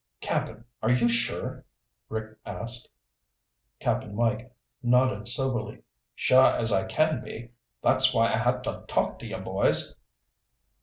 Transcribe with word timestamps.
"Cap'n, 0.19 0.65
are 0.81 0.89
you 0.89 1.07
sure?" 1.07 1.63
Rick 2.09 2.35
asked. 2.43 2.89
Cap'n 3.79 4.15
Mike 4.15 4.51
nodded 4.81 5.27
soberly. 5.27 5.83
"Sure 6.15 6.55
as 6.55 6.71
I 6.71 6.85
can 6.85 7.23
be. 7.23 7.51
That's 7.83 8.11
why 8.11 8.33
I 8.33 8.37
had 8.37 8.63
to 8.63 8.83
talk 8.87 9.19
to 9.19 9.27
you 9.27 9.37
boys." 9.37 9.93